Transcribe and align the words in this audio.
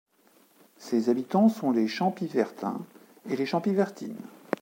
Ses 0.79 1.09
habitants 1.09 1.47
sont 1.47 1.69
les 1.69 1.87
Champivertins 1.87 2.83
et 3.29 3.35
les 3.35 3.45
Champivertines. 3.45 4.17